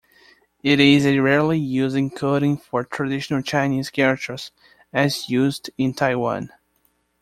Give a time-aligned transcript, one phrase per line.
[0.63, 4.51] It is a rarely used encoding for traditional Chinese characters
[4.91, 6.49] as used in Taiwan.